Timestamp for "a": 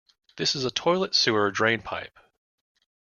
0.65-0.71